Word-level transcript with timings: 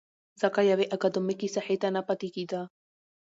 ځکه 0.41 0.59
يوې 0.71 0.85
اکادميکې 0.95 1.47
ساحې 1.55 1.75
ته 1.81 1.87
نه 1.95 2.01
پاتې 2.07 2.27
کېده. 2.35 2.61